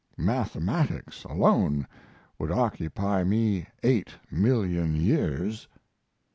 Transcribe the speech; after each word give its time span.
Mathematics 0.17 1.25
alone 1.25 1.85
would 2.39 2.49
occupy 2.51 3.23
me 3.23 3.67
eight 3.83 4.15
million 4.31 4.95
years. 4.95 5.67